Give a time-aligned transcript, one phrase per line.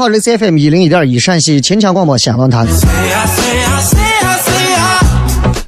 [0.00, 2.66] 好这是 CFM 一零一点一陕西秦腔广播西安论坛。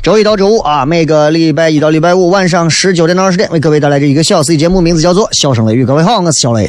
[0.02, 5.84] 周一到周五啊，每个礼拜一到礼拜五晚上十九点到二十点，为各位带来这一个小时的节目，名字叫做《笑声雷雨》。
[5.86, 6.66] 各位好，我是小雷。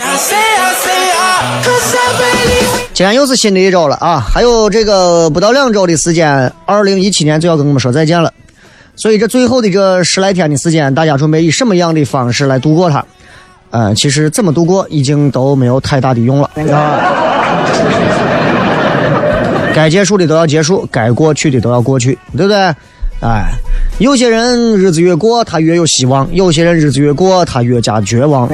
[2.94, 8.30] 今天又是新的一周了啊，还有这个不到两周的时间，二零一七年就要跟我们说再见了。
[8.98, 13.06] 所以这最后的这十来天的时间，大家准备以什么样的方式来度过它？
[13.70, 16.50] 呃，其实怎么度过已经都没有太大的用了。
[19.74, 22.58] 该结束的都要结束，该过去的都要过去，对不对？
[23.22, 23.54] 哎，
[24.00, 28.48] 有些人日子越过他越有希望，有些人日子越过他越加绝望。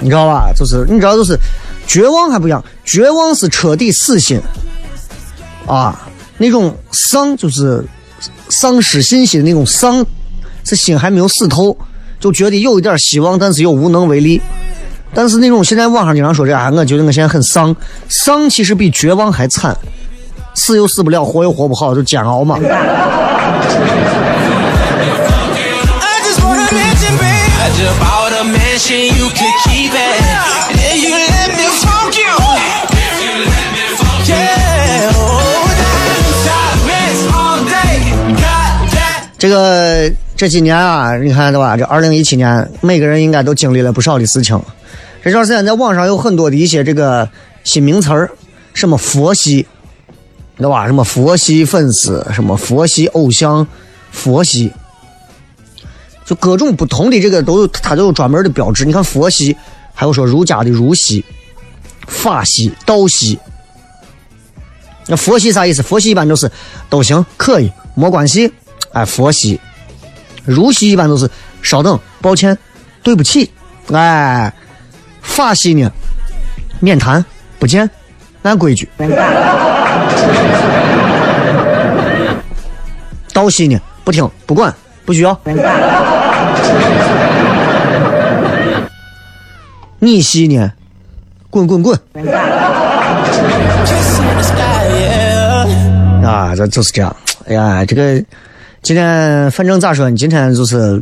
[0.00, 0.52] 你知道吧？
[0.54, 1.38] 就是你知道，就是
[1.86, 4.40] 绝望还不一样，绝望是彻底死心
[5.66, 5.98] 啊，
[6.38, 7.84] 那种丧就是
[8.48, 10.04] 丧失信心的那种丧。
[10.64, 11.76] 是心还没有死透，
[12.20, 14.40] 就觉得有一点希望，但是又无能为力。
[15.14, 17.74] 但是那种现在网上经常说这啊，我觉得我现在很丧，
[18.08, 19.76] 丧其实比绝望还惨，
[20.54, 22.58] 死又死不了，活又活不好，就煎熬嘛。
[39.38, 40.10] 这个。
[40.34, 41.76] 这几年啊，你看对吧？
[41.76, 44.60] 这二零一七年，每个人应该都经历了不少的事情。
[45.24, 47.28] 这段时间在网上有很多的一些这个
[47.62, 48.30] 新名词儿，
[48.74, 49.66] 什么佛系，
[50.56, 50.86] 对吧？
[50.86, 53.66] 什么佛系粉丝，什么佛系偶像，
[54.10, 54.72] 佛系，
[56.24, 58.84] 就各种不同的这个都有，它都有专门的标志。
[58.84, 59.56] 你看佛系，
[59.94, 61.24] 还有说儒家的儒系，
[62.08, 63.38] 法系、道系。
[65.06, 65.82] 那佛系啥意思？
[65.82, 66.50] 佛系一般都是
[66.90, 68.52] 都行，可以，没关系。
[68.92, 69.60] 哎，佛系。
[70.44, 71.30] 儒系一般都是
[71.62, 72.58] 稍等，抱歉，
[73.04, 73.48] 对不起，
[73.92, 74.52] 哎，
[75.22, 75.90] 法系呢，
[76.80, 77.24] 免谈，
[77.58, 77.88] 不见，
[78.42, 78.88] 按规矩。
[83.32, 84.74] 道系呢，不听，不管，
[85.06, 85.40] 不需要。
[89.98, 90.70] 你系呢，
[91.48, 91.98] 滚滚滚。
[96.22, 97.16] 啊，这就是这样。
[97.46, 98.22] 哎呀，这个。
[98.82, 100.16] 今天反正咋说呢？
[100.16, 101.00] 今天就是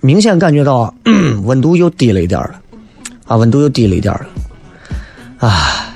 [0.00, 0.92] 明显感觉到
[1.44, 2.60] 温度又低了一点了，
[3.26, 4.26] 啊，温度又低了一点了，
[5.48, 5.94] 啊，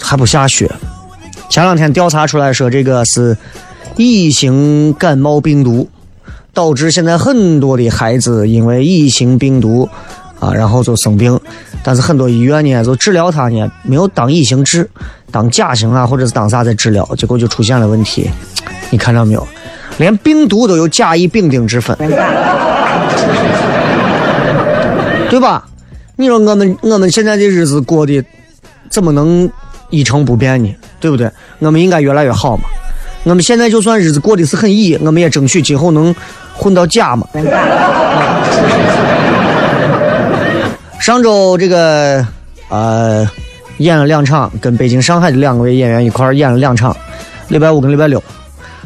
[0.00, 0.70] 还不下雪。
[1.48, 3.36] 前两天调查出来说，这个是
[3.96, 5.88] 乙型感冒病毒，
[6.52, 9.88] 导致现在很多的孩子因为乙型病毒
[10.40, 11.38] 啊，然后就生病。
[11.82, 14.90] 但是很多医院呢，就治疗他呢，没有当乙型治，
[15.30, 18.28] 当甲型啊，或者是当啥在治疗，结果就出现了问题。
[18.90, 19.46] 你看到没有？
[19.98, 21.96] 连病毒都有甲乙丙丁之分，
[25.30, 25.66] 对吧？
[26.18, 28.24] 你说我们我们现在的日子过得
[28.88, 29.50] 怎么能
[29.90, 30.74] 一成不变呢？
[30.98, 31.30] 对不对？
[31.58, 32.64] 我们应该越来越好嘛。
[33.24, 36.14] 我们现在就算日子过得是很乙，我们也争取今后能
[36.54, 37.26] 混到甲嘛。
[41.00, 42.26] 上周这个
[42.70, 43.28] 呃
[43.78, 46.96] 演了两场，跟北京、上海的两位演员一块演了两场，
[47.48, 48.22] 礼拜五跟礼拜六，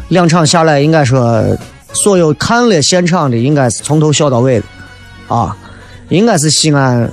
[0.08, 1.56] 两场下来应该说
[1.92, 4.64] 所有看了现场的应该是从头笑到尾的
[5.28, 5.56] 啊，
[6.10, 7.10] 应该是西安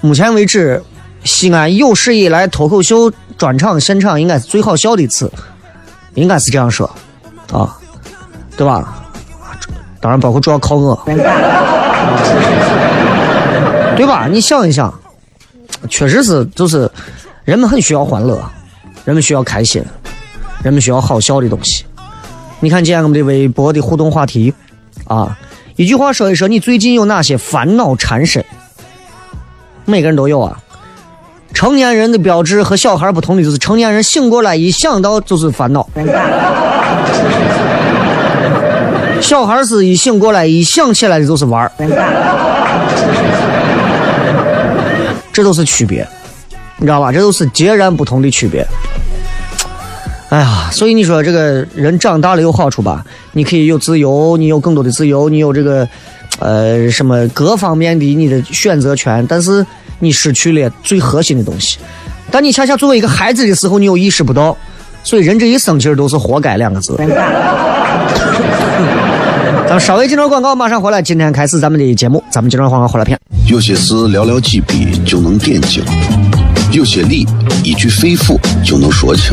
[0.00, 0.80] 目前为止
[1.24, 5.30] 西安有史以来脱口秀专场现场应该是最好笑的一次，
[6.14, 6.88] 应该是这样说
[7.52, 7.76] 啊，
[8.56, 9.02] 对吧？
[10.00, 10.94] 当然包括主要靠我。
[13.96, 14.28] 对吧？
[14.30, 14.92] 你想一想，
[15.88, 16.88] 确实是，就是
[17.44, 18.38] 人们很需要欢乐，
[19.04, 19.82] 人们需要开心，
[20.62, 21.84] 人们需要好笑的东西。
[22.60, 24.52] 你看今天我们的微博的互动话题
[25.06, 25.36] 啊，
[25.76, 28.42] 一句话说一说你最近有哪些烦恼缠身？
[29.84, 30.58] 每个人都有啊。
[31.52, 35.86] 成年人的标志和小孩不同的就是，成年人醒过来一想到就是烦恼，
[39.20, 41.70] 小孩是一醒过来一想起来的就是玩儿。
[45.30, 46.08] 这都是区别，
[46.78, 47.12] 你知道吧？
[47.12, 48.66] 这都是截然不同的区别。
[50.28, 53.04] 哎呀，所以你说这个人长大了有好处吧？
[53.32, 55.88] 你可以有自由，你有更多的自由，你有这个
[56.40, 59.64] 呃什么各方面的你的选择权，但是
[60.00, 61.78] 你失去了最核心的东西。
[62.28, 64.56] 但你恰恰作为一个孩子的时候，你又意识不到，
[65.04, 66.96] 所以人这一生其实都是活该两个字。
[69.66, 71.00] 咱们稍微进段广告，马上回来。
[71.00, 73.16] 今天开始咱们的节目，咱们进段广告回来片。
[73.46, 75.84] 有些事寥寥几笔就能点睛，
[76.72, 77.24] 有些理
[77.62, 79.32] 一句肺腑就能说清，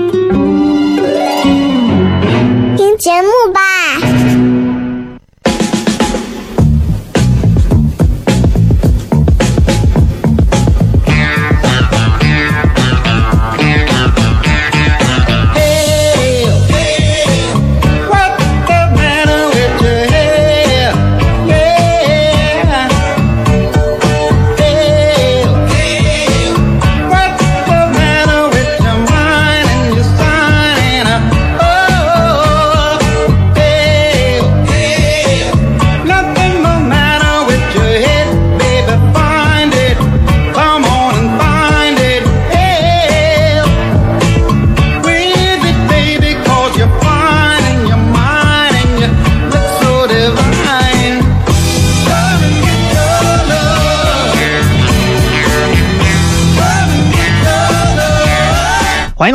[3.01, 4.20] 节目吧。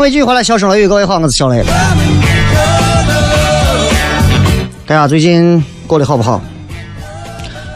[0.07, 1.65] 位继续回来，小声雷雨，各位好，我是小雷。
[4.87, 6.41] 大家最近过得好不好？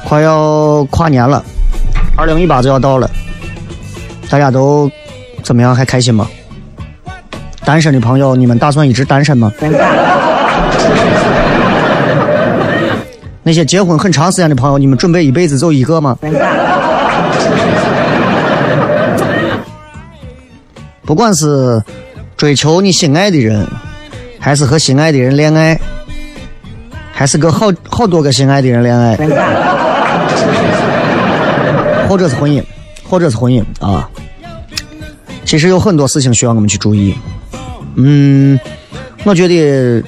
[0.04, 1.44] 快要跨年了，
[2.16, 3.10] 二零一八就要到了，
[4.28, 4.88] 大家都
[5.42, 5.74] 怎么样？
[5.74, 6.28] 还开心吗？
[7.64, 9.50] 单身的朋友，你们打算一直单身吗？
[13.42, 16.16] 那些结婚很长时间的朋友，你们准备一辈子走一个吗？
[21.04, 21.82] 不管是
[22.40, 23.68] 追求你心爱的人，
[24.38, 25.78] 还是和心爱的人恋爱，
[27.12, 29.14] 还是跟好好多个心爱的人恋爱，
[32.08, 32.64] 或者是婚姻，
[33.06, 34.08] 或者是婚姻啊，
[35.44, 37.14] 其实有很多事情需要我们去注意。
[37.96, 38.58] 嗯，
[39.24, 40.00] 我觉得《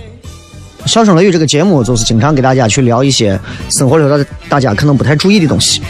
[0.87, 5.83] 笑声雷雨》这个节目就是经常给大家去聊一些生活里头大家可能不太注意的东西。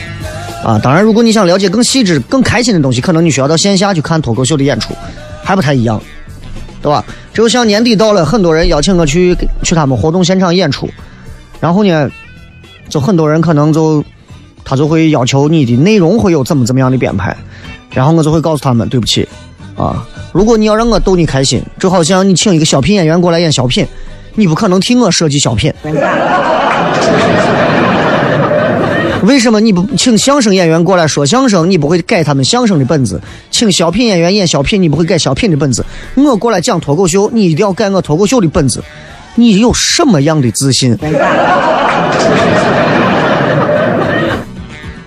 [0.64, 4.92] 啊，当然，如果你想了解更细致、更开心的东西，可能你需要到线下去看脱口秀的演出，
[5.44, 6.02] 还不太一样，
[6.82, 7.04] 对吧？
[7.32, 10.88] 就像年底到了，很多人邀请我去去他们活动现场演出，
[11.60, 12.10] 然后呢，
[12.88, 14.04] 就很多人可能就
[14.64, 17.36] 他就会要求你的内容会有怎么怎么样的编排，
[17.90, 19.26] 然后我就会告诉他们，对不起，
[19.76, 23.86] 啊，如果你要让我逗你开心，就好像你请一个小品演员过来演小品，
[24.34, 25.72] 你不可能替我设计小品。
[29.22, 31.70] 为什么你不请相声演员过来说相声？
[31.70, 33.20] 你不会改他们相声的本子？
[33.50, 35.84] 请小品演员演小品，你不会改小品的本子？
[36.16, 38.82] 我过来讲脱口秀，你一定要改我脱口秀的本子？
[39.36, 40.96] 你有什么样的自信？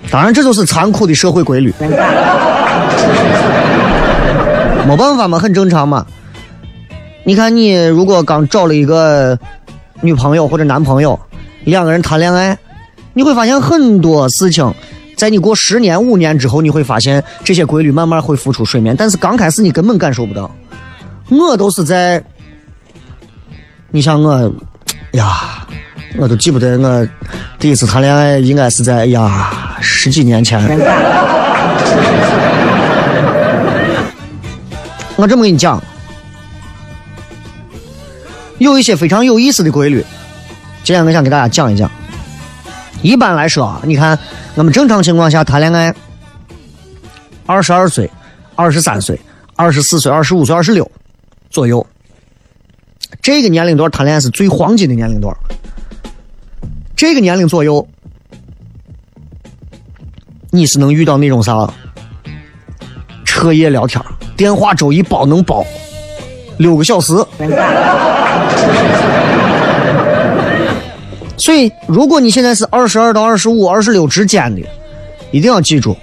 [0.09, 1.73] 当然，这就是残酷的社会规律。
[4.87, 6.05] 没办法嘛，很正常嘛。
[7.25, 9.37] 你看，你如果刚找了一个
[9.99, 11.19] 女朋友或者男朋友，
[11.65, 12.57] 两个人谈恋爱。
[13.17, 14.73] 你会发现很多事情，
[15.15, 18.93] 在你过十年、五年之后，你会发现这些规律慢慢会浮出水面。
[18.93, 20.53] 但是刚开始你根本感受不到。
[21.29, 22.21] 我都是在，
[23.89, 24.53] 你像我，
[25.13, 25.65] 呀，
[26.17, 27.07] 我都记不得我
[27.57, 30.61] 第一次谈恋爱应该是在呀十几年前。
[35.15, 35.81] 我这么跟你讲，
[38.57, 40.05] 有一些非常有意思的规律，
[40.83, 41.89] 今天我想给大家讲一讲。
[43.01, 44.17] 一般来说啊，你看，
[44.55, 45.93] 我们正常情况下谈恋爱，
[47.45, 48.09] 二十二岁、
[48.55, 49.19] 二十三岁、
[49.55, 50.89] 二十四岁、二十五岁、二十六
[51.49, 51.85] 左右，
[53.21, 55.35] 这个年龄段谈恋爱是最黄金的年龄段。
[56.95, 57.87] 这个年龄左右，
[60.49, 61.69] 你是能遇到那种啥，
[63.23, 64.01] 彻夜聊天，
[64.35, 65.63] 电话粥一煲能煲
[66.57, 67.13] 六个小时。
[71.37, 74.61] 所以，如果你现在是二十二到二十五、二十六之间的，
[75.31, 75.95] 一定要记住，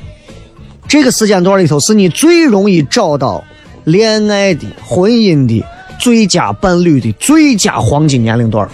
[0.86, 3.42] 这个时间段里头是你最容易找到
[3.84, 5.64] 恋爱的、婚姻的
[5.98, 8.68] 最佳伴侣的最佳黄金年龄段。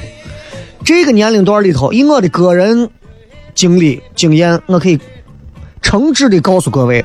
[0.85, 2.91] 这个年龄段里头，以我的个人
[3.55, 4.99] 经历经验，我可以
[5.81, 7.05] 诚挚的告诉各位，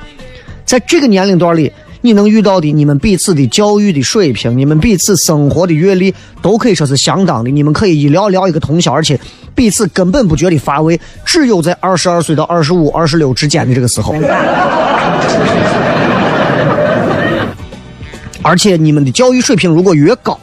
[0.65, 1.71] 在这个年龄段里。
[2.05, 7.49] 你能遇到的，你们彼此的教育的水平，你们彼此生活的阅历，都可以说是相当的。
[7.49, 9.17] 你们可以一聊聊一个通宵，而且
[9.55, 10.99] 彼此根本不觉得乏味。
[11.25, 14.13] 只有在二十二岁到二十五、二十六之间的这个时候，
[18.41, 20.37] 而且你们的教育水平如果越高，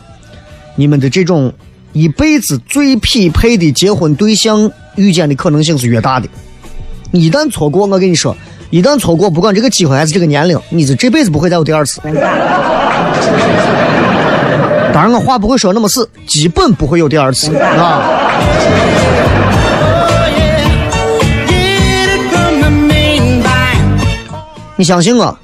[0.77, 1.53] 你们的这种
[1.93, 6.27] 一辈子最匹配的结婚对象遇见的可能性是越大的。
[7.13, 8.35] 一旦错过，我跟你说。
[8.71, 12.01] 一旦错过，不管这个机会还是这个年龄，你是这辈子不会再有第二次。
[14.93, 18.03] 当然，我话不会说那么死，基本不会有第二次啊。
[24.77, 25.37] 你相信我，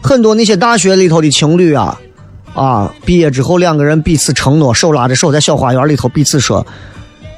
[0.00, 1.98] 很多那些大学里头的情侣啊，
[2.54, 6.64] 啊，毕业之后两个人彼此承诺，手拉着手在小花园里头彼此说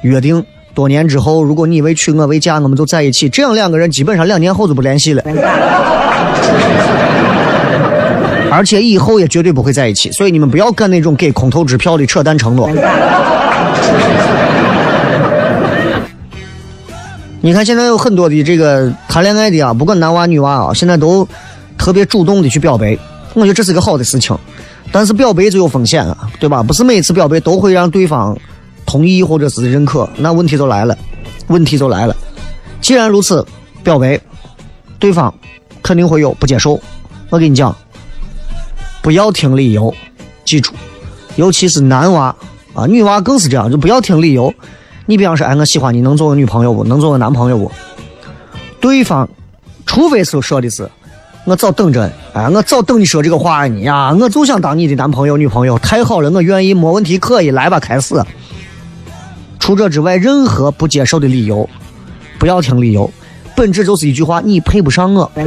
[0.03, 0.45] 约定。
[0.73, 3.29] 多年之后，如果你为娶我为嫁，我们就在一起。
[3.29, 5.21] 这样两个人基本上两年后就不联系了，
[8.49, 10.11] 而且以后也绝对不会在一起。
[10.11, 12.69] 所以你们不要干那种给空头支票的扯淡承诺。
[17.41, 21.27] 你看现在有很多的这个谈恋爱的啊，不管男娃女娃啊，现在都
[21.77, 22.97] 特别主动的去表白。
[23.33, 24.35] 我觉得这是个好的事情，
[24.91, 26.63] 但是表白就有风险啊，对吧？
[26.63, 28.35] 不是每次表白都会让对方。
[28.85, 30.97] 同意或者是认可，那问题就来了，
[31.47, 32.15] 问题就来了。
[32.81, 33.45] 既然如此，
[33.83, 34.19] 表白，
[34.99, 35.33] 对方
[35.81, 36.79] 肯定会有不接受。
[37.29, 37.75] 我跟你讲，
[39.01, 39.93] 不要听理由，
[40.45, 40.73] 记住，
[41.35, 42.35] 尤其是男娃
[42.73, 44.53] 啊，女娃更是这样，就不要听理由。
[45.05, 46.83] 你比方说，哎，我喜欢你，能做我女朋友不？
[46.83, 47.71] 能做我男朋友不？
[48.79, 49.27] 对方，
[49.85, 50.89] 除非是说的是，
[51.45, 58.15] 我早等着，哎，我早等你说这个话你呀，我就想当你的男朋友、女朋友，太好了，我愿意，没问题，可以，来吧，开始。
[59.63, 61.69] 除这之外，任何不接受的理由，
[62.37, 63.09] 不要听理由，
[63.55, 65.31] 本质就是一句话：你配不上我，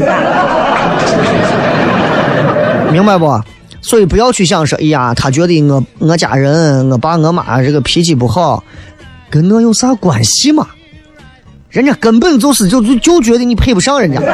[2.91, 3.39] 明白不？
[3.83, 8.65] 所以不要去想说，哎呀，他觉得我我家人，我爸我妈这个脾气不好，
[9.29, 10.67] 跟我有啥关系嘛？
[11.69, 14.19] 人家根本就是就就就觉得你配不上人家，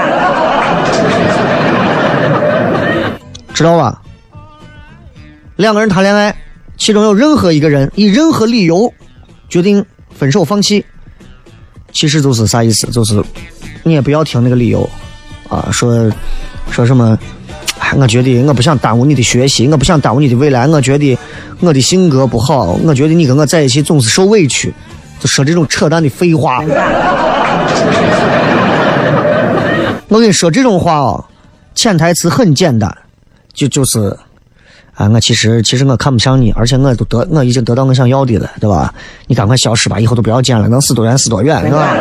[3.52, 4.00] 知道吧？
[5.56, 6.32] 两个人谈恋爱，
[6.76, 8.94] 其中有任何一个人以任何理由。
[9.52, 9.84] 决定
[10.18, 10.82] 分手放弃，
[11.92, 12.86] 其实就是啥意思？
[12.86, 13.22] 就是
[13.82, 14.88] 你也不要听那个理由
[15.46, 16.10] 啊，说
[16.70, 17.18] 说什么？
[17.78, 20.66] 哎我觉得我不想耽误你的学习，我不想耽误你的未来。
[20.66, 21.18] 我觉得
[21.60, 24.72] 我的性格不好，我觉得你跟我在一起总是受委屈，
[25.20, 26.64] 就说这种扯淡的废话。
[30.08, 31.22] 我跟你说这种话哦，
[31.74, 32.90] 潜台词很简单，
[33.52, 34.16] 就就是。
[35.02, 38.94] 啊，我其实其实我看不上你，而且我都得我已经得到我想要的了，对吧？
[39.26, 41.96] 你赶快消失吧，以后都不要见了，能死多远死多远，是吧？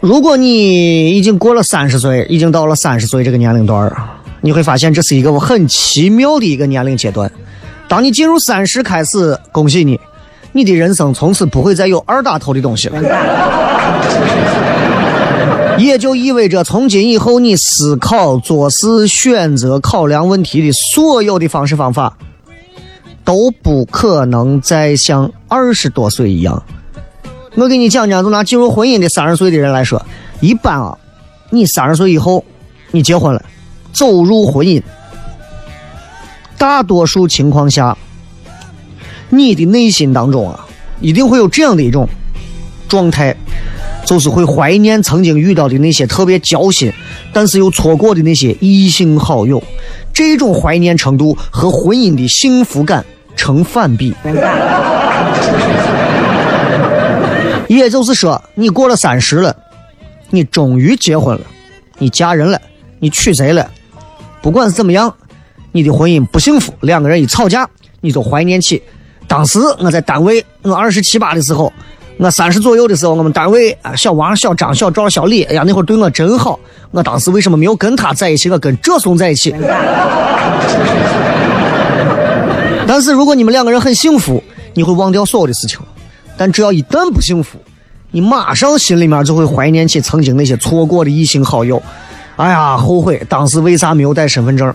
[0.00, 3.88] 如果你已经过了三十岁，已经到了三十岁这个年龄段，
[4.40, 7.30] 你会发现这是一个很奇妙的一个年龄阶段。
[7.92, 10.00] 当你进入三十开始，恭喜你，
[10.52, 12.98] 你的人生从此不会再有二打头的东西了。
[15.76, 22.16] 也就意味着，从今以后，你思考、做事、选择、考量问题的所有的方式方法，
[23.26, 26.62] 都不可能再像二十多岁一样。
[27.56, 30.02] 我给你讲讲，就拿进入婚姻的三十岁的人来说，
[30.40, 30.96] 一般啊，
[31.50, 32.42] 你三十岁以后，
[32.90, 33.42] 你结婚了，
[33.92, 34.82] 走入婚姻，
[36.62, 37.98] 大多数情况下，
[39.30, 40.64] 你的内心当中啊，
[41.00, 42.08] 一定会有这样的一种
[42.88, 43.34] 状态，
[44.06, 46.92] 就是会怀念曾经遇到的那些特别交心，
[47.32, 49.60] 但是又错过的那些异性好友，
[50.12, 53.04] 这种怀念程度和婚姻的幸福感
[53.34, 54.14] 成反比。
[57.66, 59.56] 也就是说，你过了三十了，
[60.30, 61.44] 你终于结婚了，
[61.98, 62.62] 你嫁人了，
[63.00, 63.68] 你娶谁了？
[64.40, 65.12] 不管是怎么样，
[65.72, 67.68] 你的婚姻不幸福，两个人一吵架，
[68.00, 68.82] 你就怀念起
[69.26, 71.72] 当时我在单位，我二十七八的时候，
[72.18, 76.60] 我三十左右的时候，我们单位啊，小王、小张、小赵、小李，哎呀，那会对我真好。
[76.90, 79.54] 我当时为什么没有跟他在一起，我跟这怂在一起？
[82.86, 84.42] 但是如果你们两个人很幸福，
[84.74, 85.80] 你会忘掉所有的事情。
[86.36, 87.58] 但只要一旦不幸福，
[88.10, 91.82] 你马上心里面就会怀念起曾经那些错过的异性好友。
[92.36, 94.72] 哎呀，后悔当时为啥没有带身份证。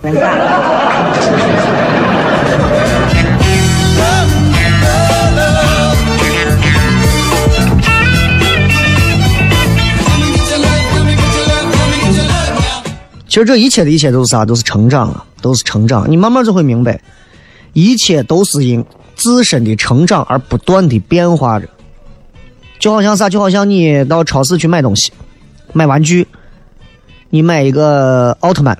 [13.28, 14.44] 其实这一切的一切都是啥？
[14.44, 16.10] 都是成长啊，都是成长。
[16.10, 17.00] 你慢慢就会明白，
[17.72, 21.68] 一切都是因自身的成长而不断的变化着。
[22.78, 23.28] 就好像啥？
[23.28, 25.12] 就好像你到超市去买东西，
[25.72, 26.26] 买玩具，
[27.30, 28.76] 你买一个奥特曼，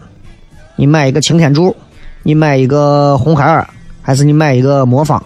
[0.77, 1.77] 你买一个擎天柱，
[2.23, 3.69] 你买一个红孩儿，
[4.01, 5.23] 还是你买一个魔方？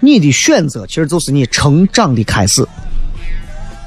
[0.00, 2.66] 你的选择其实就是你成长的开始。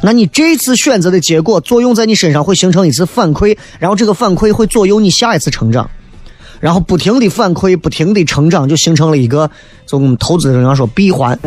[0.01, 5.89] 那你这次选择的结果作用在你身上，会形成一次反馈，然后这个反馈会左右你下一次成长，
[6.59, 9.49] 然后不停的反馈，不停的成长，就形成了一个，
[9.87, 11.37] 就我们投资人常说闭环。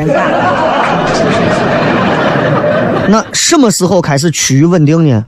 [3.08, 5.24] 那什么时候开始趋于稳定呢？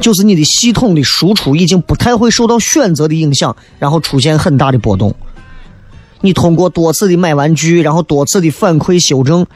[0.00, 5.14] 就是你的系统的输出已经不太会受到选择的影响，然后出现很大的波动。
[6.20, 9.46] 你通过多次的买玩具，然后多次的反馈修正，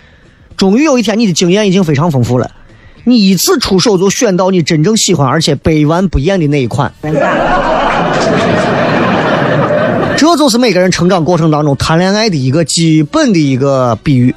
[0.57, 2.50] 终于有一天你的经验已经非常丰富了。
[3.05, 6.92] 你一次出手就选到你真正喜欢而且百玩不厌的那一款，
[10.16, 14.33] 这就是每个人成长过程当中谈恋爱的一个基本的一个比喻。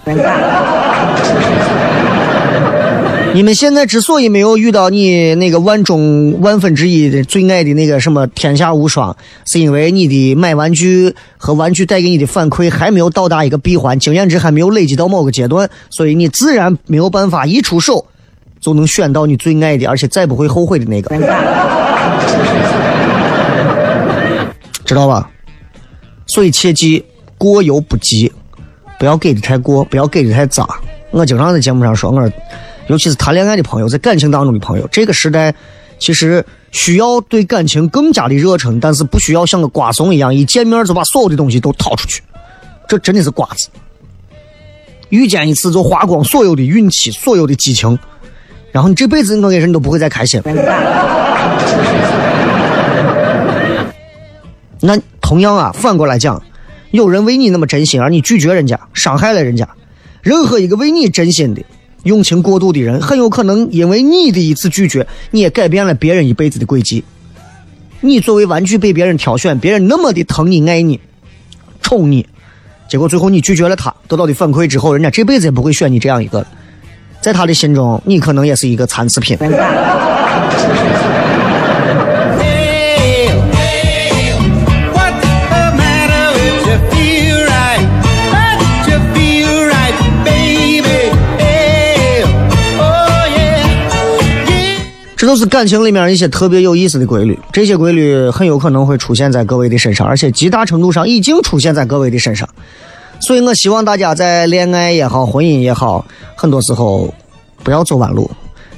[3.35, 18.05] 你们现在之所以没有遇到你那个万中万分之一的最爱的那个什么天下无双，是因为你的买玩具和玩具带给你的反馈还没有到达一个闭环，经验值还没有累积到某个阶段，所以你自然没有办法一出手
[18.61, 21.13] 就能选到你最爱的，而且再不会后悔的那个，
[24.85, 25.29] 知道吧？
[26.27, 27.03] 所以切记
[27.37, 28.31] 过犹不及，
[28.97, 30.65] 不要给的太过，不要给的太杂。
[31.11, 32.31] 我经常在节目上说，我。
[32.87, 35.53] 尤其是谈恋爱的朋友，在感情当中的朋友，这个时代
[35.97, 42.21] 其实需要对感情更加的热忱，但是不需要像个瓜怂一样，一见面就把所有的东西都掏出去。
[42.87, 43.69] 这真的是瓜子，
[45.09, 47.97] 遇见一次就花光所有的运气，所有的激情，
[48.71, 50.39] 然后你这辈子我跟你说你都不会再开心。
[54.79, 56.39] 那同样啊，反过来讲，
[56.91, 59.67] 有人为你那么真心，而你拒绝人家，伤害了人家，
[60.21, 61.63] 任何一个为你真心的。
[62.05, 67.03] 用情过度的人，很有可能因为你的一次拒绝，你也改变了别人一辈子的轨迹。
[68.01, 70.99] 你作为玩具被别人挑选，别人那么的疼你、爱你、
[71.81, 72.25] 宠你，
[72.87, 76.45] 结果最后你拒绝了他，得到的反馈之后，人家这辈子也不会选你这样一个。
[77.21, 79.35] 在他的心中，你可能也是一个残次品。
[95.35, 102.47] 就是感情里面一些特别有意思的规律，这些规律很有可能会出现在各位的身上，而且极大程度上已经出现在各位的身上。
[103.19, 106.05] 所以我希望大家在恋爱也好，婚姻也好，
[106.37, 107.13] 很多时候
[107.65, 108.31] 不要走弯路。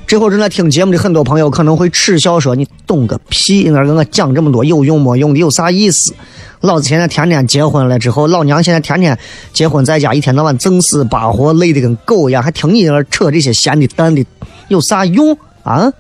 [0.08, 3.58] 这会正在听节目的很多朋友可能会耻笑说：“你懂个屁！
[3.66, 6.16] 你那跟我讲这么多有用没用的，有啥意思？
[6.62, 9.16] 老子现在天天结婚了之后，老娘现在天天
[9.54, 14.26] 结婚在家，一天到晚整死巴活，累得跟狗一样，还听你那扯这些闲的淡的，
[14.70, 15.94] 有啥用啊？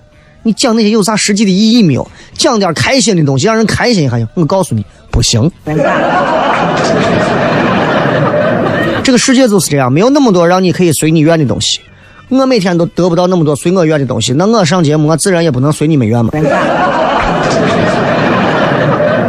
[0.47, 2.09] 你讲那些有啥实际的意义没有？
[2.37, 4.25] 讲点开心的东西，让人开心还行。
[4.33, 5.51] 我告诉你，不行。
[9.03, 11.81] 这个世界就是这样，没有那么多让你可以随你愿的东西。
[12.29, 16.31] 我每天都得不到那么多随我愿的东西，那我上节目，我自然也不能随你们愿嘛。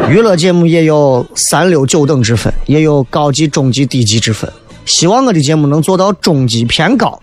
[0.08, 4.48] 娱乐节目也有三六九等之分，也有高级、中级、低级之分。
[4.86, 7.20] 希望我的节目能做到中级偏高，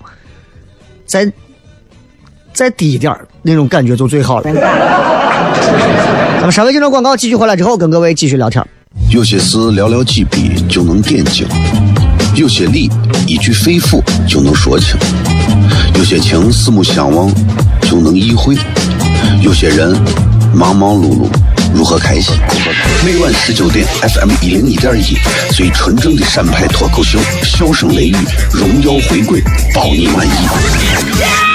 [1.06, 1.32] 在
[2.56, 3.14] 再低一点
[3.44, 4.50] 那种感觉就最好了。
[6.38, 8.66] 咱们稍微进段广告，继续回来之后跟各位继续聊天。
[9.10, 11.46] 有些事寥寥几笔就能点睛，
[12.36, 12.90] 有些理
[13.28, 14.96] 一句肺腑就能说清，
[15.96, 17.30] 有些情四目相望
[17.82, 18.56] 就能意会，
[19.42, 19.94] 有些人
[20.54, 21.28] 忙忙碌碌
[21.74, 22.36] 如何开心？
[23.06, 25.18] 每晚十九点，FM 一零一点一，
[25.52, 28.16] 最纯正的陕派脱口秀，笑声雷雨，
[28.52, 29.42] 荣耀回归，
[29.74, 31.55] 包你满意。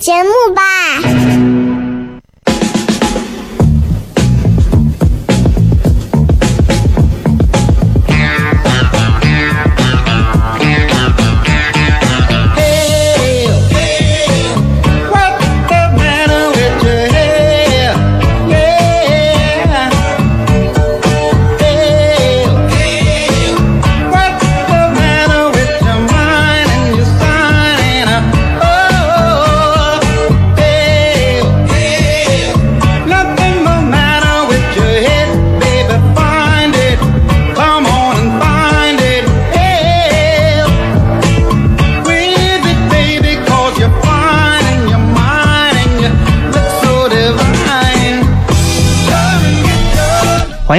[0.00, 1.19] 节目吧。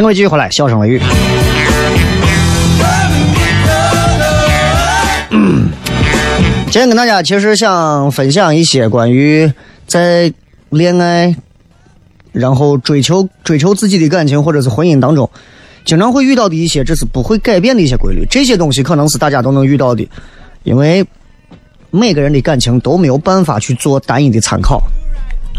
[0.02, 1.00] 迎各位继续回来，笑声雷雨。
[6.66, 9.52] 今天跟大家其实想分享一些关于
[9.86, 10.34] 在
[10.70, 11.36] 恋爱，
[12.32, 15.30] 然后追求追求自己的感情或者是婚姻当中，
[15.86, 18.26] 经常会遇到的一些，这是不会改变的一些规律。
[18.30, 20.08] 这些东西可能是大家都能遇到的，
[20.64, 21.06] 因为
[21.92, 24.82] 每个人的感情都没有办法去做单一的参考。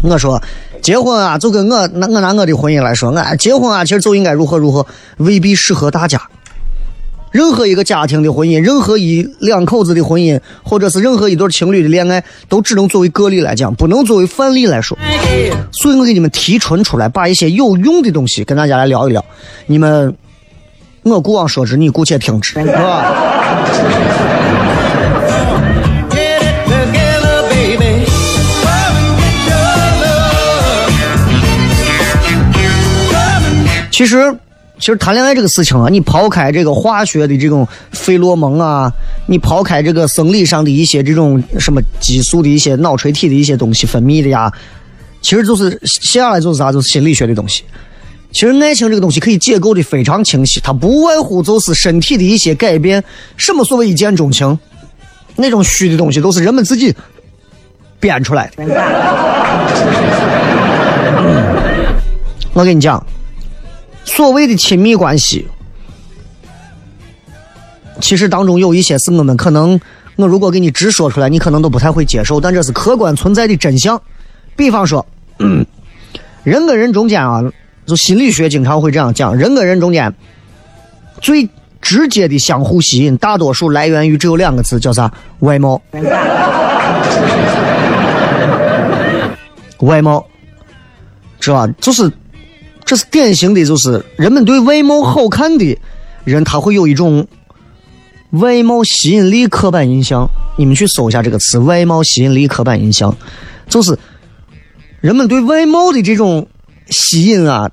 [0.03, 0.41] 我说。
[0.81, 4.85] 结婚啊，就跟我拿我拿我的婚姻来说，俺结婚啊，其实就应该如何如何，
[5.15, 6.21] 未必适合大家。
[7.31, 14.97] 任何一个家庭的婚姻，任何一两口子的婚姻，或者是任何一对情侣的恋爱，都只能作为个例来讲，不能作为范例来说。
[15.71, 19.23] 所以我给你们提纯出来，把一些有用的东西跟大家来聊一聊。
[19.67, 20.13] 你们，
[21.03, 24.42] 我姑往说之，你姑且听之，是吧？
[33.93, 34.35] 其实，
[34.79, 38.91] 其实谈恋爱这个事情啊，你抛开这个化学的这种费洛蒙啊，
[39.27, 44.51] 你抛开这个生理上的一些这种什么激素的一些脑垂体的一些东西分泌的呀，
[45.21, 45.69] 其实就是
[46.01, 47.63] 接下来就是啥，就是心理学的东西。
[48.31, 53.03] 其实爱情这个东西可以解构的非常清晰，它不外乎就是身体的一些改变。
[53.37, 54.57] 什么所谓一见钟情，
[55.35, 56.91] 那种虚的东西都是人们自己
[57.99, 58.63] 编出来的。
[62.53, 63.05] 我跟你讲。
[64.05, 65.47] 所谓的亲密关系，
[67.99, 69.79] 其实当中有一些是我们可能，
[70.15, 73.99] 我如果给你直说出来，你可能都不太会接受，但这是客观存在的真相。
[74.55, 75.05] 比方说，
[75.39, 75.65] 嗯
[76.43, 77.41] 人跟人中间啊，
[77.85, 80.13] 就心理学经常会这样讲，人跟人中间
[81.21, 81.49] 最
[81.81, 85.11] 直接的相互吸引，大多数来源于只有两个字，叫啥？
[85.39, 85.81] 外貌。
[89.79, 90.25] 外貌，
[91.39, 91.73] 知道吧？
[91.81, 92.09] 就是，
[92.85, 95.77] 这是典型的，就是人们对外貌好看的
[96.23, 97.27] 人，他会有一种
[98.31, 100.27] 外貌吸引力刻板印象。
[100.55, 103.15] 你们去搜一下这个词“外貌吸引力刻板印象”，
[103.67, 103.97] 就是
[105.01, 106.47] 人们对外貌的这种
[106.89, 107.71] 吸引啊，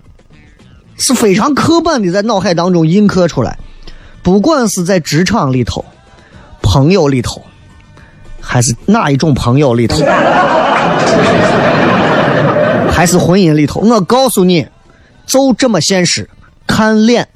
[0.97, 3.59] 是非常刻板的，在脑海当中印刻出来。
[4.23, 5.85] 不管是在职场里头、
[6.63, 7.43] 朋友里头，
[8.41, 9.97] 还是哪一种朋友里头。
[12.91, 14.67] 还是婚姻里头，我告诉你，
[15.31, 16.29] 就这么现实，
[16.67, 17.27] 看脸。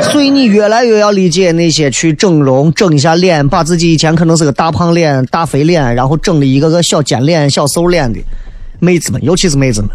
[0.00, 8.18] 所以你越来越要理解那些去整容、整一下脸，把自己以前可能是个大胖脸、大肥脸，然后整了一个个小尖脸、小瘦脸的
[8.78, 9.90] 妹子们，尤其是妹子们，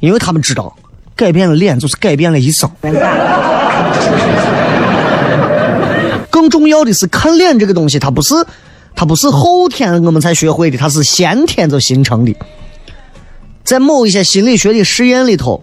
[0.00, 0.74] 因为他们知道，
[1.14, 2.68] 改变了脸就是改变了一生。
[6.28, 8.34] 更重要的是，看脸这个东西，它不是。
[8.94, 12.36] 它不是后天我们才学会的，它是先天就形成的。
[13.64, 15.62] 在某一些心理学的实验里头，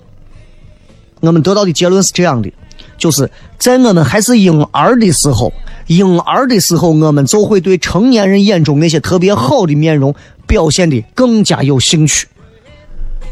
[1.20, 2.52] 我们得到的结论是这样的：
[2.98, 5.52] 就是在我们还是婴儿的时候，
[5.88, 10.16] 婴儿的时候，我们就会对成年人眼中那些特别好的面容
[10.48, 12.28] 表现的更加有兴趣。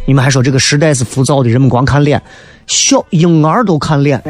[0.05, 2.21] 你们还说这个时代是浮躁的，人们光看脸，
[2.65, 4.21] 小婴儿都看脸。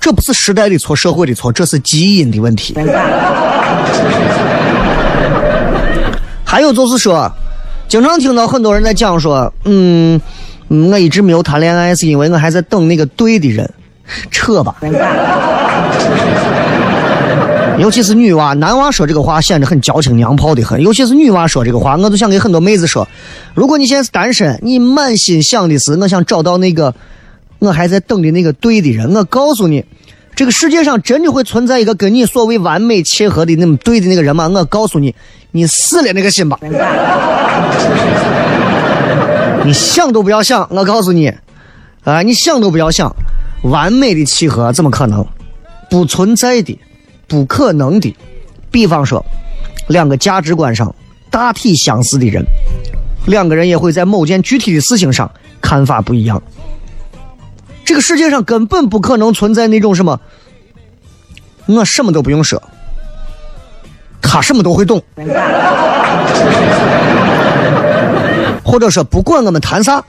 [0.00, 2.74] 这不是时代的错，社会的错，这是基因的问题。
[6.50, 7.30] 还有就是说，
[7.88, 10.18] 经常听到很多人在讲说，嗯，
[10.68, 13.70] 我一直没有谈恋爱，是因为我还在等那个对的人。
[14.30, 14.76] 扯吧。
[17.78, 20.80] 尤其是女娃，男娃说这个话显得很矫情娘炮的很。
[20.80, 23.06] 尤其是女娃说这个话，我都想给很多妹子说：
[23.52, 26.94] 如果你现在是单身，你满心想的是我想找到那个。
[27.58, 29.84] 我还在等的那个对的人，我告诉你，
[30.36, 34.48] 这个世界上真的会存在一个跟你所谓完美契合的那么对的那个人吗？
[34.48, 35.12] 我告诉你，
[35.50, 36.58] 你死了那个心吧，
[39.64, 40.66] 你想都不要想。
[40.70, 41.32] 我告诉你，
[42.04, 43.14] 啊，你想都不要想，
[43.62, 45.26] 完美的契合怎么可能？
[45.90, 46.78] 不存在的，
[47.26, 48.14] 不可能的。
[48.70, 49.24] 比方说，
[49.88, 50.94] 两个价值观上
[51.30, 52.44] 大体相似的人，
[53.26, 55.30] 两个人也会在某件具体的事情上
[55.62, 56.42] 看法不一样。
[57.86, 60.20] 这个世界上根本不可能存在那种什么，
[61.66, 62.62] 我什么都不用说，
[64.20, 65.02] 他什么都会懂，
[68.64, 70.02] 或者说不管我们谈啥，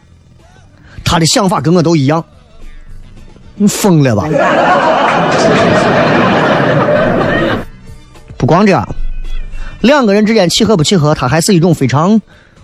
[1.03, 2.23] 他的想法跟我都一样，
[3.55, 4.27] 你疯了吧？
[8.37, 8.87] 不光这样，
[9.81, 12.21] 两个人之间契合不契合，它还是一种非常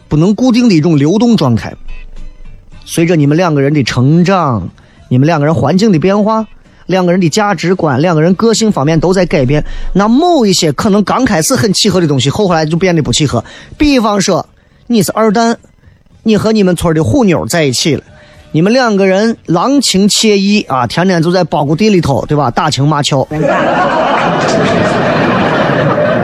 [0.08, 1.74] 不能固定的一种流动状态，
[2.86, 4.70] 随着你们两个人的成长。
[5.08, 6.48] 你们两个人环境的变化，
[6.88, 9.63] 两个人的价值观，两个人个性方面都在改变。
[9.93, 13.43] 那某一些可能刚开始很契合的东西，后来就变得不契合。
[13.78, 14.45] 比方说，
[14.88, 15.58] 你是二蛋，
[16.24, 18.04] 你和你们村的虎妞在一起了，
[18.52, 22.52] 你们两个人郎情妾意啊，天天就在苞谷地里头，对吧？
[22.52, 23.28] 打情骂俏。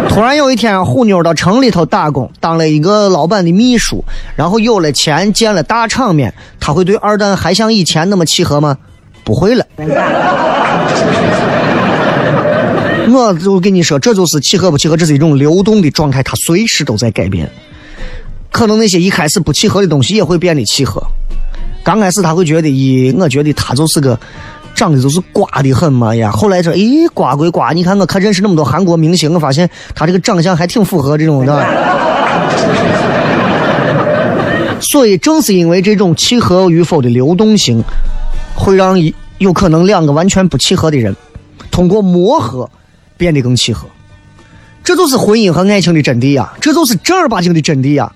[0.10, 4.04] 突然有一天，虎妞到城里头打工，当了一个老板的秘书，
[4.36, 8.78] 然后有了钱，见了大场面，他会对二蛋还像以前那么契合吗？
[9.24, 9.66] 不会了。
[13.14, 17.50] 我就跟你说，这就是契合不契合，这是一种流动的状态，它随时都在改变。
[18.52, 21.02] 可能那些一开始不契合的东西也会变得契合。
[21.84, 24.20] 刚开始他会觉得，咦，我觉得他就是个。
[24.74, 26.32] 长得就是瓜的很嘛呀！
[26.32, 31.64] 后来说，咦，瓜归瓜，你看我看认识那么多韩国明星，我发现他这个长相还挺符合这种的。
[34.80, 37.84] 所以正是因为这种契合与否的流动性，
[38.56, 41.16] 会让一有可能两个完全不契合的人，
[41.72, 42.70] 通过磨合
[43.18, 43.88] 变得更契合。
[44.84, 46.54] 这就是婚姻和爱情的真谛呀！
[46.60, 48.12] 这就是正儿八经的真谛呀！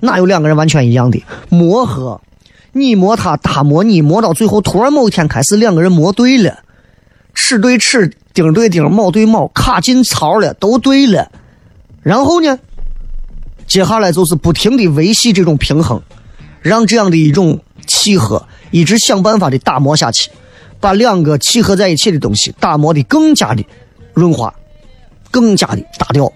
[0.00, 2.20] 哪有两个人完全一样的磨合？
[2.72, 6.58] 你磨他，他磨你，磨到最后，突然某一天开始，两个人磨对了，
[7.34, 11.30] 尺对尺，钉对钉，铆对铆，卡进槽了，都对了。
[12.02, 12.58] 然后呢，
[13.66, 16.00] 接下来就是不停的维系这种平衡，
[16.60, 20.30] 让这样的一种契合一直想办法的打磨下去，
[20.80, 23.64] 把两个契合在一起的东西打磨的更加的
[24.14, 24.52] 润滑，
[25.30, 26.30] 更加的打掉，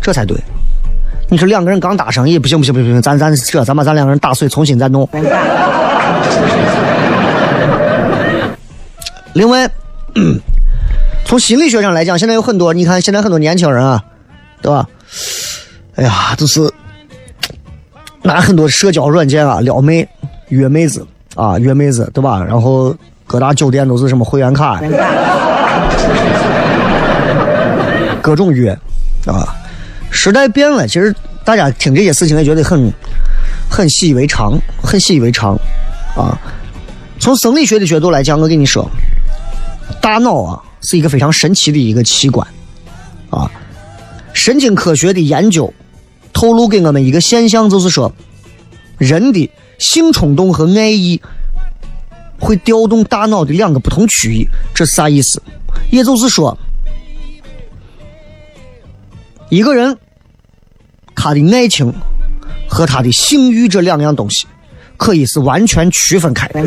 [0.00, 0.36] 这才对。
[1.28, 5.08] 你说两个人刚搭上，也不行不行不行，咱咱这咱把咱两个人打碎，重新再弄。
[9.32, 9.68] 另外，
[11.26, 14.04] 从心理学上来讲，现在有很多，你看现在很多年轻人啊，
[14.62, 14.88] 对吧？
[15.96, 16.72] 哎呀，就是
[18.22, 20.08] 拿很多社交软件啊撩妹、
[20.48, 22.42] 约妹子，啊，约妹子对吧？
[22.42, 22.92] 然后
[23.24, 24.80] 各大酒店都是什么会员卡，
[28.20, 28.76] 各种约
[29.26, 29.46] 啊。
[30.10, 32.90] 时代变了，其实大家听这些事情也觉得很
[33.70, 35.54] 很习以为常，很习以为常
[36.16, 36.36] 啊。
[37.18, 38.88] 从生理学的角度来讲，我跟你说，
[40.00, 42.46] 大脑啊是一个非常神奇的一个器官
[43.30, 43.50] 啊。
[44.32, 45.72] 神经科学的研究
[46.32, 48.10] 透露给我们一个现象，就是说，
[48.96, 51.20] 人的性冲动和爱意
[52.38, 55.42] 会调动大脑的两个不同区域，这是啥意思？
[55.90, 56.56] 也就是说，
[59.48, 59.96] 一个人
[61.14, 61.92] 他的爱情
[62.68, 64.46] 和他的性欲这两样东西
[64.96, 66.62] 可以是完全区分开的。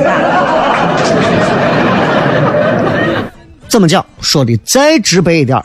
[3.67, 4.05] 怎么讲？
[4.21, 5.61] 说的再直白一点。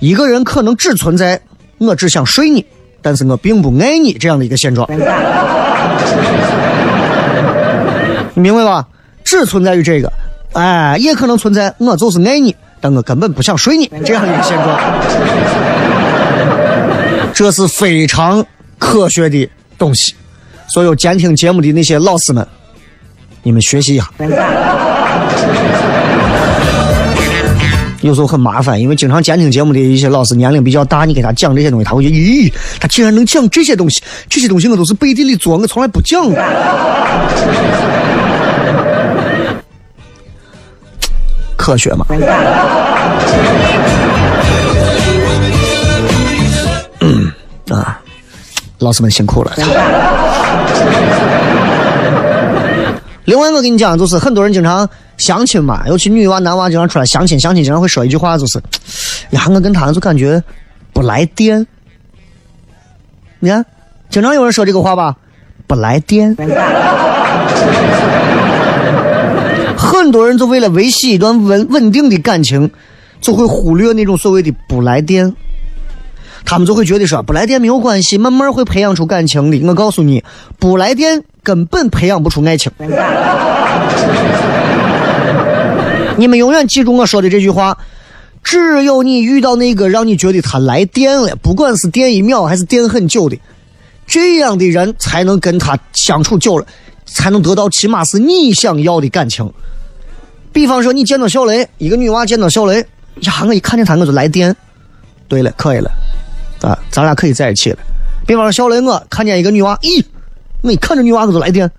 [0.00, 1.40] 一个人可能只存在
[1.78, 2.64] 我只想睡你，
[3.00, 4.86] 但是我并不爱你这样的一个现状，
[8.34, 8.86] 你明白吧？
[9.24, 10.12] 只存在于这个，
[10.52, 14.78] 哎，也可能存在我就是爱你，但我根本不想睡你这样一个现状，
[17.32, 18.44] 这是非常
[18.78, 20.14] 科学的东西。
[20.68, 22.46] 所有监听节目的那些老师们，
[23.42, 24.10] 你们学习一下。
[28.04, 36.22] 有时候很麻烦，因为经常监听节目的一些老师年龄比较大，你给他讲这些东西，他会觉得，咦，他竟然能讲这些东西，这些东西我都是背地里做，我从来不讲。
[41.56, 42.04] 科学嘛。
[47.00, 47.32] 嗯
[47.70, 47.98] 啊，
[48.80, 49.52] 老师们辛苦了。
[53.24, 58.62] 另外，我跟你讲，就是很多人经常相亲嘛，尤其女娃、男娃经常出来相亲，相亲经常会说一句话，就是
[59.30, 60.42] 呀，我跟他就感觉
[60.92, 61.66] 不来电。
[63.40, 63.64] 你看，
[64.10, 65.16] 经常有人说这个话吧，
[65.66, 66.36] 不来电。
[69.76, 72.70] 很多人就为了维系一段稳稳定的感情，
[73.20, 75.34] 就会忽略那种所谓的不来电。
[76.44, 79.66] 他们就会觉得说不来电没有关系，慢慢会培养出感情的。
[79.66, 80.22] 我告诉你，
[80.58, 82.72] 不来电根本培养不出爱情。
[86.16, 87.76] 你们永远记住我说的这句话：
[88.42, 93.38] 只有你遇到那个让你觉得他来电了，不管是电一秒还是电很久的，
[94.06, 96.66] 这样的人才能跟他相处久了，
[97.04, 99.52] 才能得到起码是你想要的感情。
[100.52, 102.78] 比方说，你见到小雷，一个女娃见到小雷，
[103.22, 104.54] 呀，我一看见他我就来电。
[105.26, 105.90] 对了，可以了。
[106.60, 107.78] 啊，咱俩可以在一起了。
[108.24, 110.04] 比方说，小雷，我看见一个女娃，咦，
[110.64, 111.70] 我一看这女娃我就来电。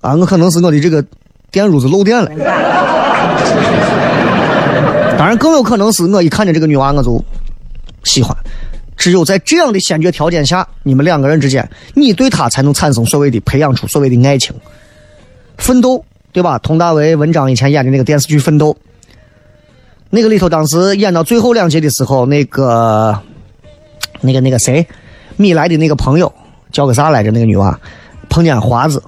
[0.00, 1.04] 啊，我可能是我的这个
[1.50, 2.30] 电褥子漏电了。
[5.18, 7.22] 当然，更有可能是我一看见这个女娃我就
[8.04, 8.36] 喜欢。
[8.96, 14.54] 只有在这样的先决条件下，你们两个人之间，你对她才能产生所谓的培养出所谓的爱情。
[15.58, 16.58] 奋斗，对吧？
[16.60, 18.72] 佟大为、文章以前演的那个电视剧《奋斗》，
[20.10, 23.18] 那个里头当时演到最后两集的时候，那个。
[24.24, 24.86] 那个那个谁，
[25.36, 26.32] 米莱的那个朋友
[26.72, 27.30] 叫个啥来着？
[27.30, 27.78] 那个女娃
[28.30, 29.02] 碰见华子，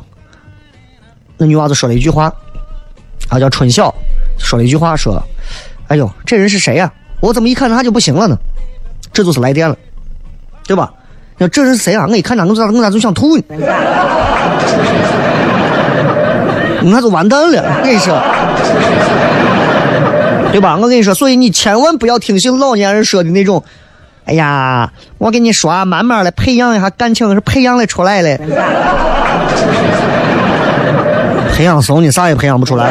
[1.38, 2.31] 那女娃子说了一句话，
[3.31, 3.92] 啊叫春晓，
[4.38, 5.20] 说了一句话说
[5.88, 6.92] ：“哎呦，这人是谁呀？
[7.20, 8.37] 我怎么一看他就不行了呢？
[9.12, 9.74] 这就是来电了，
[10.66, 10.92] 对吧？
[11.38, 12.07] 那这人是谁啊？
[12.07, 13.44] 我一看他，我咋我咋就想吐呢？
[16.83, 18.14] 那就完蛋了，我跟你说，
[20.53, 20.77] 对吧？
[20.77, 23.64] 我跟你说，所以你千万不要听信老年人说的那种。”
[24.24, 28.38] 哎呀，我跟你说啊，慢慢的培养一下感情是培养的出来的。
[31.54, 32.90] 培养怂，你啥也培养不出来。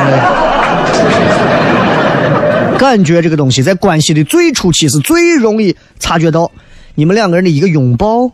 [2.78, 6.52] 感觉这个东西在关系的最初期是最容易察觉到，
[6.96, 8.30] 你们两个人的一个拥抱、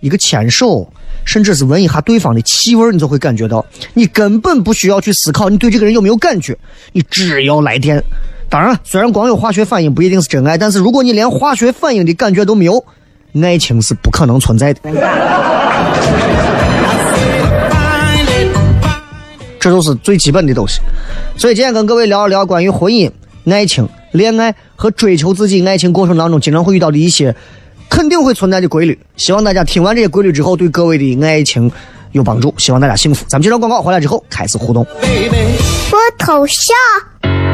[0.00, 0.86] 一个牵手，
[1.24, 3.64] 甚至是闻一下对方的气味，你就会感觉到。
[3.94, 6.56] 你根本不需要去思考你对这个人有没有感觉，
[6.92, 8.02] 你只要来电。
[8.54, 12.84] 当然，虽然光有化学反应不一定是真爱，但是如果你连化学反应的感觉都没有，
[13.42, 14.80] 爱情是不可能存在的。
[19.58, 20.78] 这都是最基本的东西。
[21.36, 23.10] 所以今天跟各位聊一聊关于婚姻、
[23.50, 27.34] 爱情、恋爱和追求自己爱情过程当中经常会遇到的一些
[27.90, 28.96] 肯定会存在的规律。
[29.16, 31.68] 希望大家听完这些规律之后，对各位的爱情
[32.12, 32.54] 有帮助。
[32.56, 33.24] 希望大家幸福。
[33.26, 34.86] 咱们接着广告回来之后开始互动。
[34.86, 36.72] 我头像。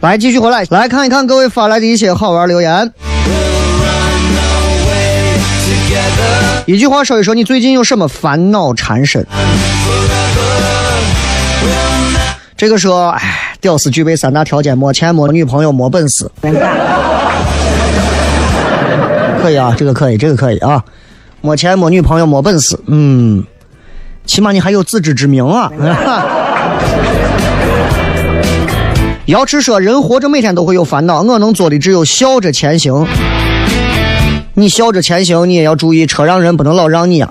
[0.00, 2.92] 来，继续回来，来看一看各位发来的一些好玩留言。
[6.66, 9.26] 一句话说一说你最近有什么烦恼缠身？
[12.56, 16.30] 这个说，哎，屌丝具备三大条件：没钱、没女朋友、没本事。
[19.42, 20.82] 可以啊，这个可以，这个可以啊。
[21.40, 23.44] 没钱、没女朋友、没本事，嗯，
[24.24, 25.70] 起码你还有自知之明啊。
[29.26, 33.04] 瑶池说：“人活着每天都会有烦恼，我能做的只有笑着前行。
[34.54, 37.28] 你笑着前行，你也要注意车让人不能老让你啊。”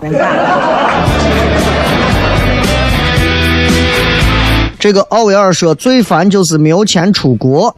[4.77, 7.73] 这个奥威尔说：“最烦就是没有钱出国。”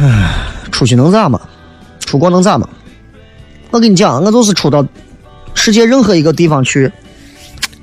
[0.00, 0.34] 唉，
[0.72, 1.40] 出去能咋嘛？
[2.04, 2.68] 出国能咋嘛？
[3.70, 4.84] 我跟你讲，我就是出到
[5.54, 6.90] 世界任何一个地方去，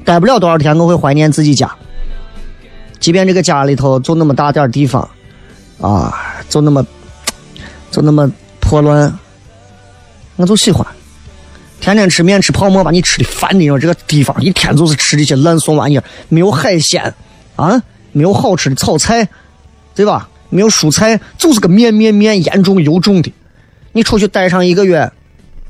[0.03, 1.73] 待不了多少天，我会怀念自己家。
[2.99, 5.07] 即便这个家里头就那么大点地方，
[5.79, 6.13] 啊，
[6.49, 6.85] 就那么
[7.91, 9.17] 就那么破乱，
[10.35, 10.85] 我就喜欢。
[11.79, 13.79] 天天吃面吃泡馍，把你吃的烦的。
[13.79, 17.13] 这个地方一天就是吃这些烂怂玩意儿，没有海鲜
[17.55, 17.81] 啊，
[18.11, 19.29] 没有好吃的炒菜，
[19.93, 20.27] 对吧？
[20.49, 23.31] 没有蔬菜，就是个面面面，严重油重的。
[23.91, 25.11] 你出去待上一个月，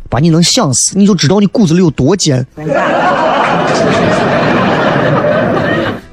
[0.09, 2.45] 把你能想死，你就知道你骨子里有多贱。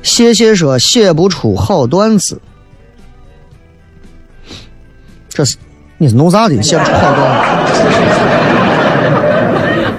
[0.04, 2.40] 谢谢说写不出好段子，
[5.28, 5.56] 这是
[5.98, 6.62] 你是弄啥的？
[6.62, 7.82] 写不出好段子，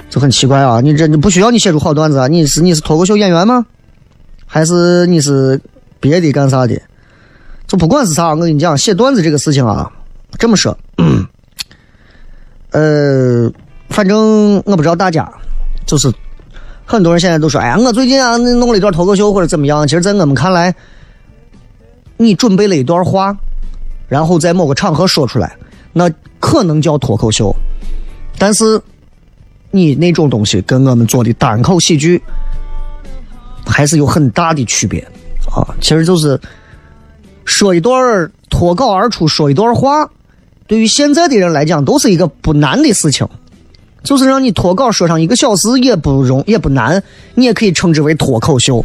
[0.08, 0.80] 就很奇怪啊！
[0.80, 2.28] 你这你不需要你写出好段子啊？
[2.28, 3.66] 你是你是脱口秀演员吗？
[4.46, 5.60] 还是你是
[5.98, 6.80] 别的干啥的？
[7.66, 9.90] 就不管是啥，我跟你讲，写段子这个事情啊，
[10.38, 11.26] 这么说，嗯
[12.70, 13.52] 呃，
[13.88, 15.28] 反正我不知道大家，
[15.84, 16.12] 就是
[16.88, 19.86] 很多人现在都说，哎呀，我最近啊弄了一段脱口秀或者怎么样。
[19.86, 20.72] 其实，在我们看来，
[22.16, 23.36] 你准备了一段话，
[24.08, 25.52] 然后在某个场合说出来，
[25.92, 26.08] 那
[26.38, 27.52] 可能叫脱口秀。
[28.38, 28.80] 但是，
[29.72, 32.22] 你那种东西跟我们做的单口喜剧
[33.66, 35.00] 还是有很大的区别
[35.52, 35.66] 啊。
[35.80, 36.40] 其实就是
[37.44, 40.08] 说一段脱稿而出，说一段话，
[40.68, 43.28] 对于现在的人来讲，都是一个不难的事情。
[44.06, 47.02] 就是让你脱稿说上一个小时也不容也不难，
[47.34, 48.82] 你也可以称之为脱口秀。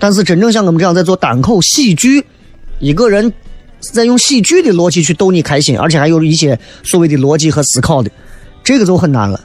[0.00, 2.24] 但是真正像我们这样在做单口喜剧，
[2.80, 3.32] 一个人
[3.78, 8.10] 在用喜剧的逻辑去逗你开心，而且还有一些所谓的逻辑和思考的，
[8.64, 9.40] 这个就很难了。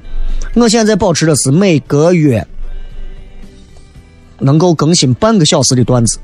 [0.55, 2.47] 我现在保持的是每个月
[4.39, 6.17] 能够更新半个小时的段子。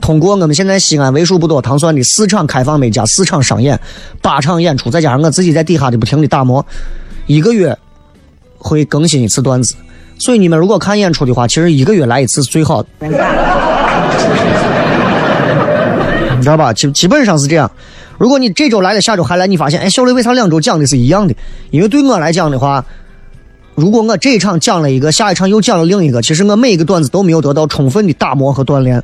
[0.00, 3.78] 通过我们现在西安为数不多糖蒜的四场开放美加四场商演，
[4.22, 6.64] 八场演出，再加上我自己在底下的不停的打磨，
[7.28, 7.78] 一个月
[8.58, 9.76] 会更新一次段子。
[10.18, 12.88] 所以你们如果看演出的话，其实一个月来一次是最好的，
[16.36, 16.72] 你知道吧？
[16.72, 17.70] 基基本上是这样。
[18.18, 21.34] 如果你这周来了，下周还来，你发现，哎，小雷为啥两周讲的是一样的？
[21.70, 22.84] 因为对我来讲的话，
[23.76, 29.00] 如果我这一场讲了一个，下一场又讲了另一个，其实我每一个段子都没有得到充分的打磨和锻炼。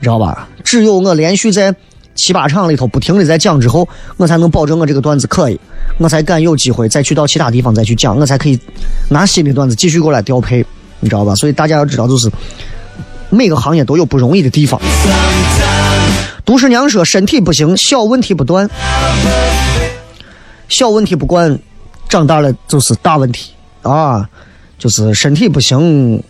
[0.00, 0.48] 知道吧？
[0.64, 1.72] 只有我连续在
[2.14, 5.58] 七八场里头不停的在讲之后，我才能保证我这个段子可以，
[5.98, 8.58] 我才敢有机会再去到其他地方再去讲，我才可以
[9.08, 10.64] 拿新的段子继续过来调配，
[11.00, 11.34] 你知道吧？
[11.34, 12.30] 所以大家要知道，就是
[13.30, 14.80] 每个行业都有不容易的地方。
[16.44, 18.68] 杜十娘说：“身体不行，小问题不断，
[20.68, 21.58] 小问题不管，
[22.08, 23.52] 长大了就是大问题
[23.82, 24.28] 啊！
[24.76, 26.22] 就是身体不行。”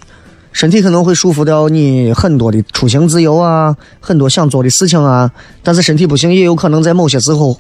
[0.52, 5.30] 身体可能会束缚掉你很多的出行自由啊，很多想做的事情啊。
[5.62, 7.58] 但是身体不行，也有可能在某些时候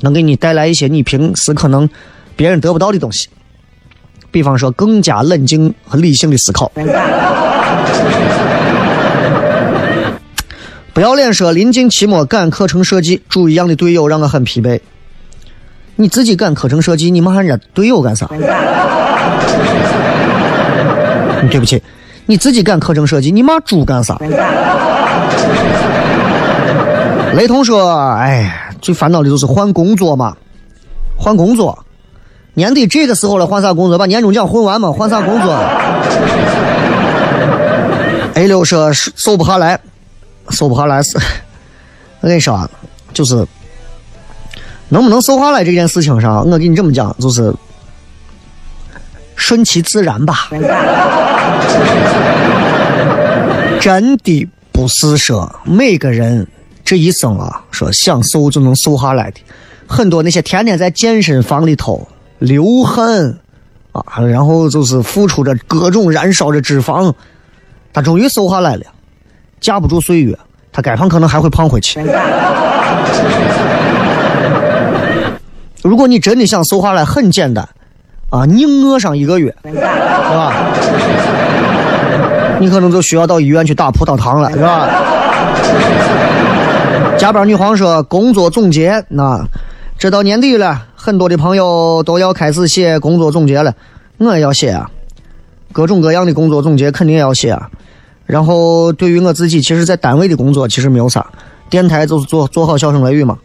[0.00, 1.88] 能给你带来一些你平时可能
[2.36, 3.28] 别人得不到的东西，
[4.30, 6.70] 比方说更加冷静和理性的思考。
[10.94, 14.80] 不要脸说临近期末赶课程设计，猪一样的队友让我很疲惫。
[15.96, 18.26] 你自己赶课程设计，你骂人家队友干啥？
[21.50, 21.82] 对不起，
[22.26, 24.18] 你自己干课程设计，你骂猪干啥？
[27.34, 30.34] 雷同说：“哎，最烦恼的就是换工作嘛，
[31.16, 31.78] 换工作。
[32.54, 33.98] 年底这个时候了，换啥工作？
[33.98, 35.54] 把年终奖混完嘛，换啥工作
[38.34, 39.78] ？”A 六说：“瘦不下来，
[40.50, 41.18] 瘦不下来是，
[42.20, 42.68] 我跟你说啊，
[43.12, 43.46] 就是
[44.88, 47.54] 能不能瘦下来这件事情上，我跟你这么讲，就是
[49.36, 50.48] 顺其自然吧。
[53.80, 56.46] 真的不是说每个人
[56.84, 59.40] 这一生啊，说想瘦就能瘦下来的。
[59.86, 62.06] 很多那些天天在健身房里头
[62.38, 63.38] 流汗
[63.92, 67.12] 啊，然后就是付出着各种燃烧着脂肪，
[67.92, 68.82] 他终于瘦下来了。
[69.60, 70.36] 架不住岁月，
[70.72, 72.00] 他该胖可能还会胖回去。
[75.82, 77.66] 如果你真的想瘦下来，很简单
[78.30, 80.52] 啊，硬饿上一个月，是吧？
[82.58, 84.88] 你可能就需要到医院去打葡萄糖了，是吧？
[87.16, 89.46] 加班女皇说工作总结，那
[89.98, 93.74] 这到年底了，很多的朋友都要开始写工作总结了，
[94.18, 94.90] 我也要写啊，
[95.72, 97.70] 各种各样的工作总结肯定也要写啊。
[98.26, 101.24] 然后对于我自己，其实，在单位的工作其实没有啥，
[101.70, 103.38] 电台就是做做好笑声雷雨嘛，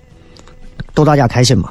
[0.94, 1.70] 逗大家开心嘛。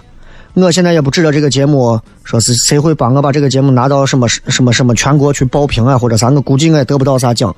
[0.61, 7.55] 我现在也不指着这个节目说是谁会帮我把这个节目拿到什么什么什么全国去报评啊，或者啥，我估计我也得不到啥奖，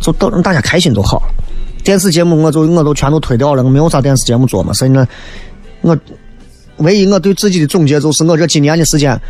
[0.00, 1.22] 就逗让大家开心就好。
[1.84, 5.06] 电视节目我就我都全都推掉了，我没有啥电视节目做嘛，所以呢，
[5.80, 5.96] 我
[6.78, 9.20] 唯一我对自己的总结就是我这几年的时间，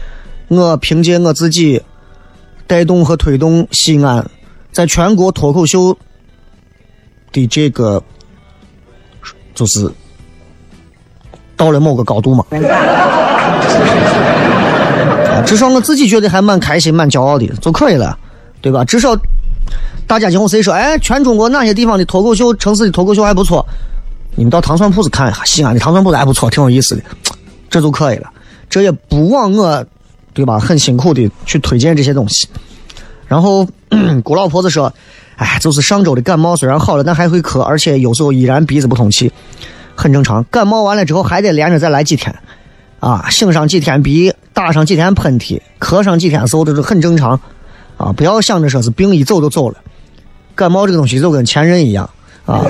[0.48, 1.80] 我凭借我自己
[2.66, 4.28] 带动和推动西安
[4.72, 5.96] 在全国脱口秀
[7.32, 8.02] 的这个
[9.54, 9.90] 就是。
[11.59, 12.42] 到了某个高度嘛，
[15.28, 18.16] 啊，至少我自己觉得还蛮开心、蛮骄傲的就可以了，
[18.62, 18.84] 对吧？
[18.84, 19.14] 至少
[20.06, 23.66] 大家今后谁说，哎，全中国哪些地方的脱口秀城市的脱口秀还不错，
[24.36, 27.02] 你们到糖蒜铺子看一下，西安的糖蒜铺子还不错，挺有意思的，
[27.68, 28.30] 这就可以了。
[28.70, 29.84] 这也不枉我，
[30.32, 30.59] 对吧？
[30.59, 32.46] 很辛苦的去推荐这些东西。
[33.26, 33.66] 然后
[34.22, 34.92] 郭老婆子说，
[35.36, 39.32] 哎，就是上周的感冒虽然好了，但还会咳，而且有时候依然鼻子不通气。
[39.99, 42.32] 很正常，感冒完了之后还得连着再来几天，
[43.01, 47.40] 啊，擤上几天鼻，打上几天喷嚏，咳上几天嗽，这是很正常，
[47.96, 49.76] 啊，不要想着说是病一走就走了，
[50.55, 52.09] 感冒这个东西就跟前任一样，
[52.46, 52.62] 啊。